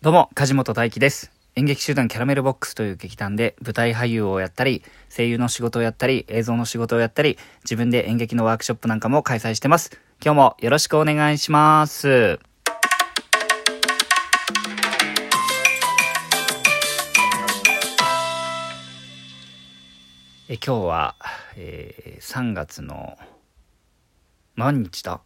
[0.00, 1.32] どうも、梶本大輝です。
[1.56, 9.90] 演劇集団キャラメルボックスという劇団で舞台俳優をやったり、声優の仕事をやったり、映像の仕事をやったり、自分で演劇のワークショップなんかも開催してます。
[10.24, 12.38] 今日もよろしくお願いします。
[20.48, 21.16] え今日は、
[21.56, 23.18] えー3月の
[24.54, 25.20] 何日だ、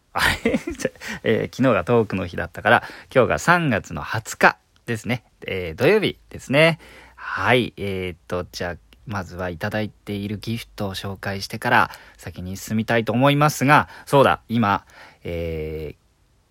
[1.25, 2.83] えー昨日がトークの日だったから、
[3.15, 4.57] 今日が3月の20日
[4.87, 5.25] ですね。
[5.47, 6.79] えー土曜日ですね。
[7.17, 7.73] はい。
[7.77, 14.85] えーっと、じゃあ、まずはいただいているギフトを紹介してから先に進みたいと思いますが、そうだ、今、
[15.25, 16.03] えー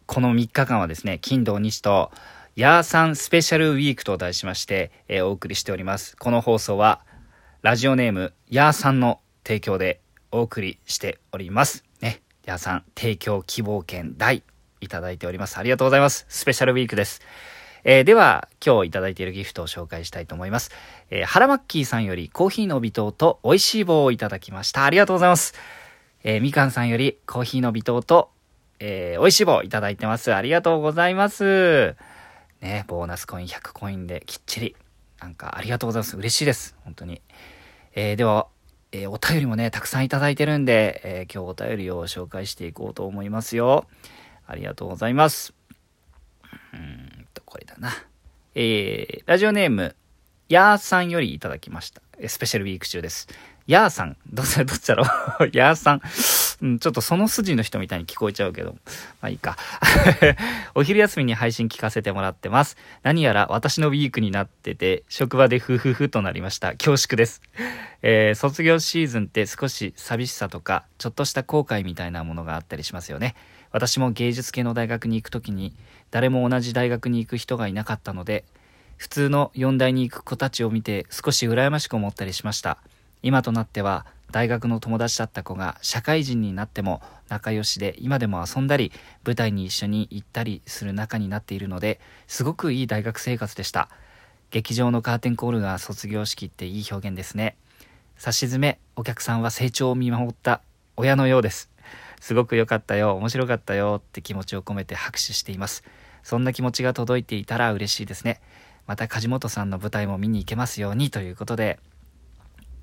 [0.08, 2.12] この3日間はですね、金土日と、
[2.58, 6.17] ヤーサンスペシャルウィークと題しまして、えーお送りしております。
[6.17, 7.00] この放送は、
[7.61, 11.86] ラジオネーム、ヤーさんの提供でお送りしております。
[12.02, 12.22] ね。
[12.44, 14.44] ヤーさん、提供希望券大
[14.81, 15.58] いただいております。
[15.58, 16.25] ありがとうございます。
[16.27, 17.22] スペシャルウィークです。
[17.84, 20.70] えーでは、今日いただいているギフトを紹介したいと思います。
[21.09, 24.86] えー、ハラマッキーさんよりコーヒーの微糖と美味しい棒をいただきました。
[24.86, 25.55] ありがとうございます。
[26.23, 28.30] えーみかんさんよりコーヒーの微糖と、
[28.80, 30.31] えー美味しい棒いただいてます。
[30.31, 31.95] ありがとうございます。
[32.61, 34.75] ね、ボーナスコイン100コインできっちり。
[35.20, 36.17] なんかありがとうございます。
[36.17, 36.75] 嬉しいです。
[36.83, 37.23] 本当に。
[37.95, 38.45] えーでは、
[38.92, 43.88] えーお便りもね、たくさんいただいてるんで、えー今日お便りを紹介していこうと思いますよ。
[44.45, 45.55] ありがとうございます。
[46.73, 46.91] うん、
[47.81, 47.91] な。
[48.55, 49.95] えーラジオネーム、
[50.49, 52.01] ヤーさんよりいただきました。
[52.19, 53.27] えスペシャルウィーク中です。
[53.67, 55.49] ヤーさん、どっちだ、 どっちだろう？
[55.53, 56.02] ヤーさん、
[56.61, 58.73] うん、ちょっとその筋の人みたいに聞こえちゃうけど、
[59.21, 59.57] まあいいか。
[60.75, 62.77] お昼休みに配信聞かせてもらってます。
[63.02, 66.71] 何やら私のウィークになってて、職場でフフフとなりました。
[66.73, 67.41] 恐縮です。
[68.03, 73.35] えー卒業シーズンって少し寂しさとか、ちょっとした後悔みたいなものがあったりしますよね。
[73.72, 75.73] 私も芸術系の大学に行くときに、
[76.11, 78.44] 誰も同じ大学に行く人がいなかったので、
[78.97, 82.77] 普通の四大に行く子たちを見て少し羨ましく思ったりしました。
[83.23, 88.92] 今となっては大学の友達だった子が社会人になっても仲良しで今でも遊んだり
[89.26, 93.89] 舞台に一緒に行ったりする仲になっているのですごくいい大学生活でした。
[94.52, 97.55] 劇場のカーテンコールが卒業式っていい表現ですね。
[98.17, 100.61] 差し詰めお客さんは成長を見守った
[100.95, 101.71] 親のようです。
[102.21, 105.83] すごく良かったよ面白かったよって気持ちを込めて拍手しています
[106.23, 108.39] そんな気持ちが届いていたら嬉しいですね
[108.87, 111.80] また梶本さんの舞台も見に行けますようにということで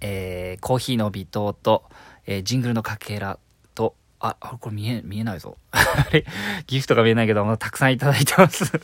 [0.00, 1.84] えーコーヒーの微糖と、
[2.26, 3.38] えージングルのかけら
[3.74, 5.56] と、あ、あこれ見え、見えないぞ。
[5.70, 6.24] あ れ
[6.66, 8.80] ギフトが見えないけど、もたくさんいただいてます。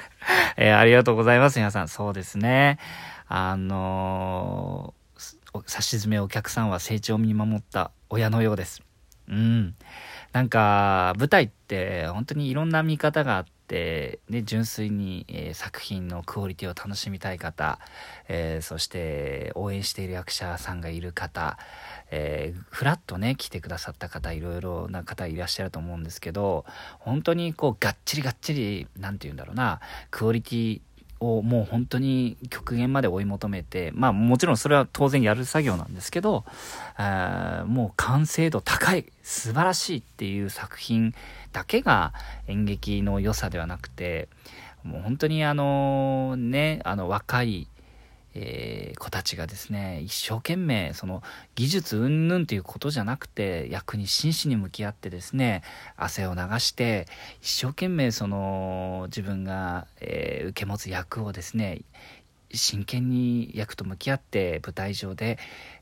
[0.56, 1.88] えーありがとうございます、皆さん。
[1.88, 2.78] そうですね。
[3.28, 4.98] あのー
[5.66, 8.87] 差し詰めお客さんは成長を見守った親のようです。
[9.28, 9.74] うん。
[10.32, 17.78] なんか、舞台って本当にいろんな見方があって、ね、純粋に、えー作品のクオリティを楽しみたい方、
[18.28, 21.58] えーそして応援している役者さんがいる方、
[22.10, 26.64] えーフラッとね来てくださった方いろいろな方いらっしゃると思うんですけど
[26.98, 30.80] 本当にこうがっちりがっちりなんて言うんだろうなクオリティ
[31.20, 36.44] をもう本当に極限まで追い求めてまあもちろんそれは当然やる作業なんですけど
[36.96, 41.14] あもう完成度高い素晴らしいっていう作品
[41.52, 42.12] だけが
[42.46, 44.28] 演劇の良さではなくて
[44.84, 47.66] もう本当にあのねあの若い
[48.40, 51.22] えー子たちがですね一生懸命その
[51.54, 55.62] 技術云々ということじゃなくて役に真摯に向き合ってですね
[55.96, 57.06] 汗を流して
[57.40, 61.82] 一生懸命その自分が、えー受け持つ役をですね
[62.52, 65.38] 真剣に役と向き合って舞台上で、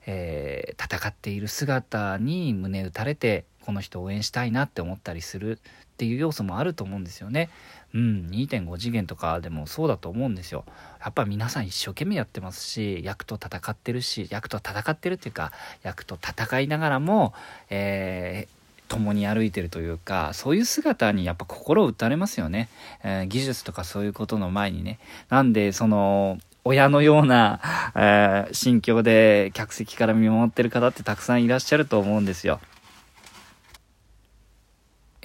[0.06, 7.50] えー戦っている姿に胸打たれてこの人を応援したいなって思ったりするっていう要素もあると思うんですよね。
[7.96, 10.66] うん、2.5次元とかでもそうだと思うんですよ。
[11.02, 15.50] やっぱ皆さん一生懸命やってますし役と戦ってるし役と戦ってるっていうか
[15.82, 17.32] 役と戦いながらも、
[17.70, 18.56] えー
[18.88, 22.68] 共に歩いてるというかそういう姿にやっぱ心を打たれますよね、
[23.02, 25.00] えー技術とかそういうことの前にね。
[25.28, 27.60] なんでその親のような、
[27.96, 32.60] えー心境で客席から見守ってる方ってたくさんいらっしゃると思うんですよ。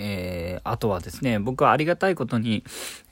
[0.02, 2.64] えーあとはですね僕はありがたいことに、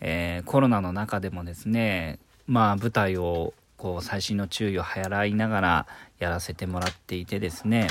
[0.01, 5.88] えーコロナの中でもですねまあ舞台をこう最新の注意を払いながら
[6.19, 7.88] やらせてもらっていてですね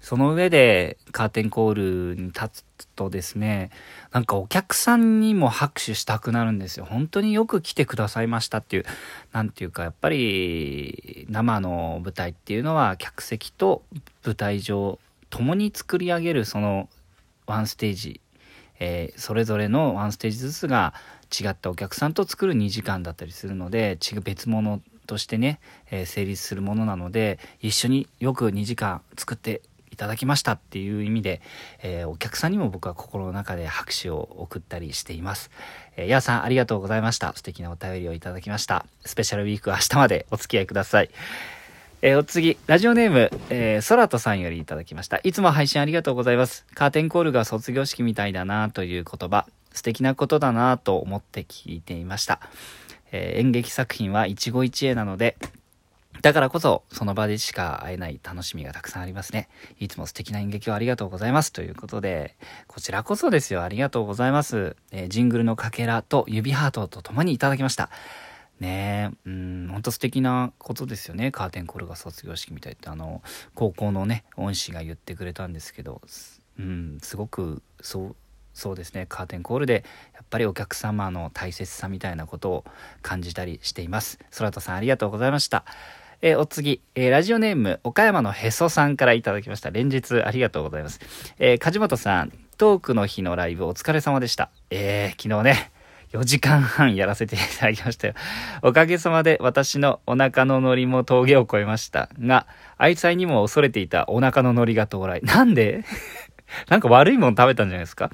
[0.00, 3.70] その上でカーテンコールに立つとですね
[4.12, 6.86] なんかお客さんにも拍手したくなるんですよ。
[6.86, 8.84] 本当によく来てくださいましたっていう
[9.32, 13.82] なんていうかやっぱり生の舞台っていうのは客席と
[14.24, 14.98] 舞台上
[15.28, 16.88] 共に作り上げるその
[17.50, 18.20] ワンステージ、
[18.78, 20.94] えーそれぞれのワンステージずつが
[21.38, 25.60] 違ったお客さんと作る2時間だったりするので違う別物としてね、
[25.90, 31.42] えー、成立するものなので一緒によく2時間作っていただきましたっていう意味で、
[31.82, 35.50] えー、お客さんにも僕は心の中で拍手を送ったりしています。
[35.96, 37.32] えー、やーさんありがとうございました。
[37.34, 38.86] 素敵なお便りをいただきました。
[39.04, 41.10] スペシャルウィーク明日までお付き合いください。
[42.02, 45.20] えー、お次、ラジオネーム、えー、ソラトさんよりいただきました。
[45.22, 46.64] いつも配信ありがとうございます。
[46.74, 52.40] カーテンコールが卒業式みたいだなという言葉、素敵なことだなと思って聞いていました。
[53.12, 55.36] えー、演劇作品は一期一会なので、
[56.22, 59.50] だからこそ、その場でしか会えない楽しみがたくさんありますね。
[59.78, 61.52] いつも素敵な演劇をありがとうございます。
[61.52, 62.34] ということで、
[62.66, 63.62] こちらこそですよ。
[63.62, 64.74] ありがとうございます。
[64.90, 67.90] えー、ジングルのかけらと指ハートと共にいただきました。
[68.60, 71.32] ねえ、うん、ほんと素敵なことですよね。
[71.32, 73.22] カーテンコールが卒業式みたいって、あの、
[73.54, 76.02] 高校のね、恩師が言ってくれたんですけど、
[76.58, 78.16] うん、すごく、そう、
[78.52, 79.84] そうですね、カーテンコールで、
[80.14, 82.64] やっぱりお客様の大切さみたいなことを
[83.00, 84.18] 感じたりしています。
[84.36, 85.64] 空田さんありがとうございました。
[86.22, 89.70] え、お次、え、ラジオネーム、岡山のへそさんからいただきました。
[89.70, 91.00] 連日ありがとうございます。
[91.38, 94.50] えー、梶本さん、トークの日のライブお疲れ様でした。
[94.68, 95.72] えー、昨日ね、
[96.12, 98.14] 4時間半やらせていただきましたよ。
[98.62, 102.46] おかげさまで私のお腹のノリも峠を越えましたが、
[102.78, 105.20] 愛妻にも恐れていたお腹のノリが到来。
[105.22, 105.84] なんで？
[106.68, 108.10] なんか悪いもの食べたんじゃないですか？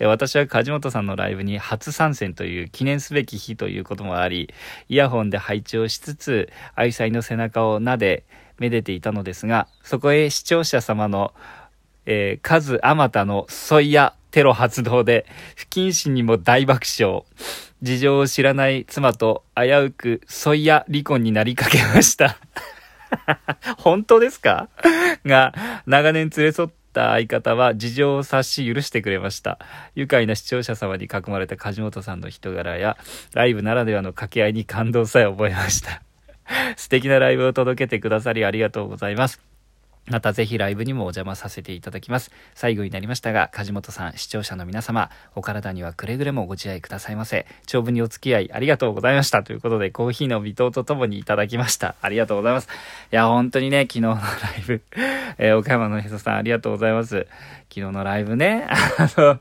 [0.00, 4.54] 私は梶本さんのライブに初参戦という記念すべき日ということもあり、
[4.88, 8.24] イヤホンで配置をしつつ、愛妻の背中を撫で、
[8.58, 11.32] めでていたのですが、そこへ視聴者様の、
[12.06, 17.24] えー、数あまたのソイヤテロ発動で、不謹慎にも大爆笑。
[17.82, 22.36] 事情を知らない妻と危うくソイヤ離婚になりかけました。
[23.78, 24.68] 本当ですか？
[25.24, 25.54] が、
[25.86, 29.58] 長年連れ添った相方は事情を察し許してくれました。
[29.94, 32.96] 愉快な視聴者様に囲まれた梶本さんの人柄や、
[33.32, 36.02] ライブならではの掛け合いに感動さえ覚えました。
[36.76, 39.49] 素敵なライブを届けてくださりありがとうございます。
[40.10, 42.32] またぜひライブにもお邪魔させていただきます。
[42.54, 47.46] 最後になりましたが、梶本さん、視聴者の皆様、お体にはくれぐれもご自愛くださいませ。
[47.66, 49.44] 長文にお付き合いありがとうございました。
[49.44, 51.94] ということで、コーヒーの微糖とともにいただきました。
[52.02, 52.68] ありがとうございます。
[53.12, 54.20] いや、本当にね、昨日のライ
[54.66, 54.82] ブ、
[55.38, 57.28] えー、岡山のへそさん、ありがとうございます。
[57.72, 59.38] 昨日のライブね、あの、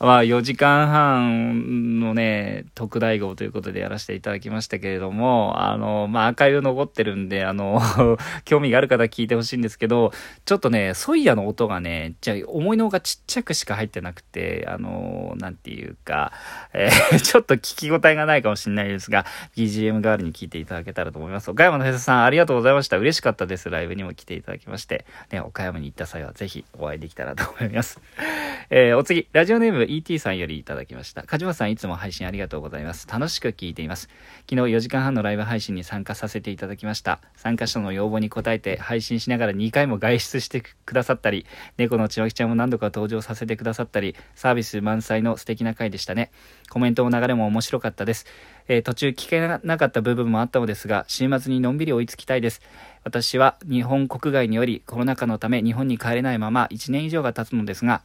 [0.00, 7.78] まあ4時間半のね、特大号ということでやらせていただきましたけれども、あの、まあアーカイブ残ってるんで、あの、
[8.46, 9.97] 興味がある方聞いてほしいんですけど、
[10.44, 16.32] ちょっとね、ソイヤの音がね、じゃ思いのほかちっちゃくしか入ってなくて、あの、なんていうか、
[16.72, 21.50] えー、 ちょっと聞き応えがないかもしれないですが、BGM 代わりに聞いていただけたらと思います。
[21.50, 22.98] 岡山のへそさん、ありがとうございました。
[22.98, 23.70] 嬉しかったです。
[23.70, 25.04] ライブにも来ていただきまして。
[25.30, 28.00] ね、岡山に行った際はぜひお会いできたらと思います。
[28.70, 31.22] えー、お次、ラジオネーム ET さんよりいただきました。
[31.22, 33.08] 梶本さんいつも配信ありがとうございます。
[33.08, 34.08] 楽しく聞いています。
[34.48, 37.20] 昨日4時間半のライブ配信に参加させていただきました。
[37.36, 41.46] 参加者の要望に応えて配信しながら2回も外出してくださったり、
[41.76, 46.30] 猫のちわきちゃんも何度か登場させてくださったり、サービス満載の素敵な回でしたね。
[46.68, 48.26] コメントの流れも面白かったです。
[48.66, 52.60] えー、途中聞けなかった部分もあったのですが、週末にのんびり追いつきたいです。
[53.04, 58.02] 私は日本国外によりコロナ禍のため日本に帰れないまま1年以上が経つのですが、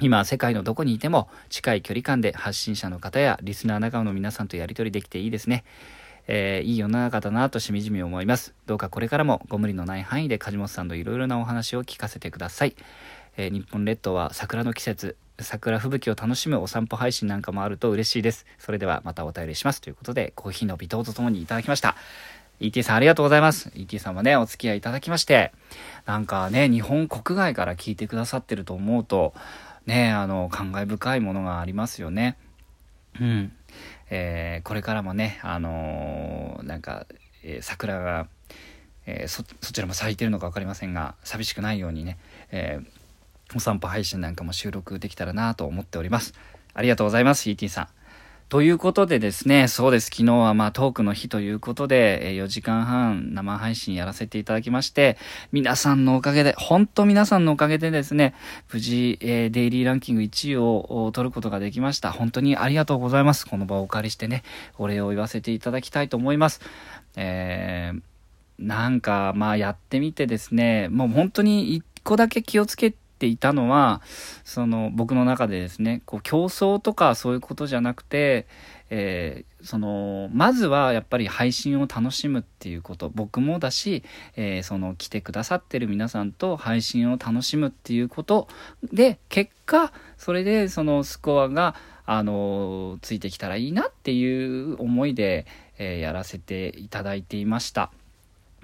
[0.00, 5.64] 今、世界のどこにいても近い距離感で発信者の方やリスナー仲間の皆さんとやり取りできていいですね。
[6.28, 8.54] えー、いい世の中だなとしみじみ思います。
[8.66, 12.76] どうかこれからもご無理のない範囲で梶本さんといろいろなお話を聞かせてください。
[13.36, 18.46] えー、日本列島は桜の季節、桜吹雪を楽しむお散歩配信なんかもあると嬉しいです。
[18.58, 19.80] それではまたお便りします。
[19.80, 21.96] ということで、コーヒーの微糖とともにいただきました。
[22.58, 23.70] ET さんありがとうございます。
[23.74, 25.52] ET さんもね、お付き合いいただきまして、
[26.06, 29.34] なんかね、日本国外から聞いてくださってると思うと、
[29.84, 32.36] ね、あの、感慨深いものがありますよね。
[33.20, 33.52] うん。
[34.10, 37.06] えー、これからもね、あのー、なんか、
[37.42, 38.28] えー、桜が、
[39.06, 42.18] えー、そ、そちらも咲いてるのか分かりませんが、寂しくないようにね、
[42.50, 42.80] え
[43.54, 46.34] お散歩配信なんかも収録できたらなと思っております。
[46.74, 47.88] ありがとうございます、ET さん。
[48.48, 50.06] ということでですね、そうです。
[50.06, 55.18] 昨日はまあトークの日ということで、4時間半生配信やらせていただきまして、
[55.50, 58.34] 皆さんのおかげで、本当皆さんのおかげでですね、
[58.72, 62.12] 無事、えー、デイリーランキング1位を取ることができました。
[62.12, 63.48] 本当にありがとうございます。
[63.48, 64.44] この場をお借りしてね、
[64.78, 66.60] お礼を言わせていただきたいと思います。
[67.16, 68.00] えー、
[68.60, 74.02] なんかまあやってみてですね、もう本当に一個だけ気をつけて、ていたのは
[74.44, 78.46] その僕の中でですねこう競争とかそういうことじゃなくて、
[78.90, 84.04] えー、そのまずはやっぱり配信を楽しむっていうこと僕もだし、
[84.36, 88.48] えー、その来てくださってる皆さんと配信を楽しむっていうこと
[88.92, 91.74] で結果それでそのスコアが
[92.06, 95.44] あの、ついてきたらいいなっていう思いで、
[95.76, 97.90] えー、やらせていただいていました。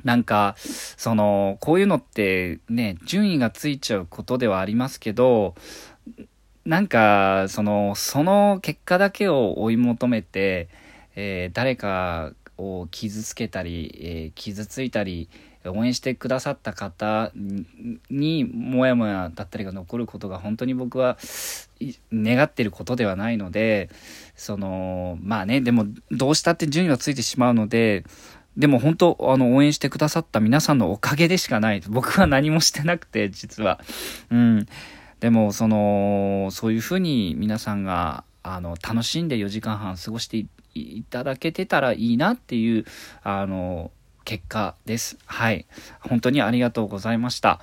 [0.04, 5.54] なんか、その、こういうのってね、順位がついちゃうことではありますけど、
[6.64, 10.68] なんか、その、その結果だけを追い求めて、
[11.14, 15.28] えー、誰かを傷つけたり、えー、傷ついたり、
[15.64, 17.30] 応援してくださった方
[18.10, 21.18] にもやもやだったりが残ることが本当に僕は
[22.12, 23.88] 願ってることではないので
[24.34, 28.04] そのまあねでもどうしたって順位はついてしまうので
[28.56, 31.82] でも本当、あの、応援してくださった皆さんのおかげでしかない。
[31.88, 33.80] 僕は何もしてなくて、実は。
[34.30, 34.66] うん。
[35.20, 40.44] でも、その、そういうふうに皆さんが、あの、楽しんで4時間半過ごして
[40.74, 42.84] いただけてたらいいなっていう、
[43.22, 43.90] あの、
[44.24, 45.18] 結果です。
[45.24, 45.66] はい。
[46.00, 47.60] 本当にありがとうございました。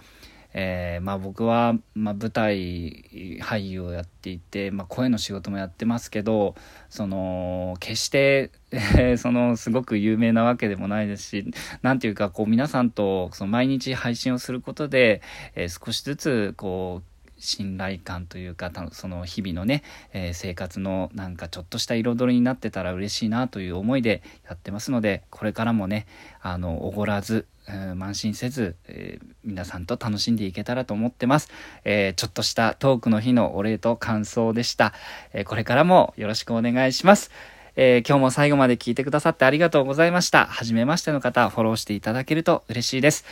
[0.53, 6.55] えー、まあ僕は、まあ、舞台俳優をやっていて、まあ、声の仕事もやってますけど
[6.89, 11.45] その決して、えー、そのすごく有名なわけでもないですし
[11.81, 15.21] 何ていうかこう皆さんとその毎日配信をすることで、
[15.55, 26.05] えー、少しずつこう信頼感というかその日々のね、えー、生活のなんかちょっとした彩りになってたら嬉しいなという思いでやってますのでこれからもね
[26.41, 31.49] あのおごらず慢心せず、えー、皆さんと楽しんでいけたらと思ってます、
[31.83, 34.93] えー、ちょっとしたトークの日のお礼と感想でした、
[35.33, 37.29] えこれからもよろしくお願いします
[37.75, 40.47] え今日も最後まで聞いてくださってありがとうございました。
[40.47, 43.23] はじめましての方、フォローしていただけると嬉しいです。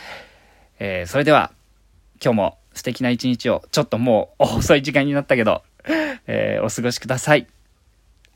[0.78, 1.52] えそれでは、
[2.24, 5.62] 今日も素敵な一日を、ちょっともう遅い時間になったけど、
[6.28, 7.46] えー、お過ごしください。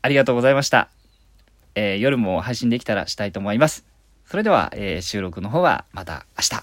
[0.01, 0.89] ありがとうございました。
[1.75, 3.85] えー、夜も配信できたらしたいと思います。
[4.25, 6.61] それでは、えー、収録の方はまた明日。